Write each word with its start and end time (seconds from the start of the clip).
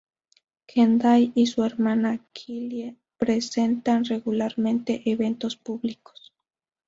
Kendall 0.65 1.31
y 1.35 1.45
su 1.45 1.63
hermana 1.63 2.19
Kylie 2.33 2.95
presentan 3.19 4.03
regularmente 4.05 5.03
eventos 5.05 5.55
públicos. 5.55 6.33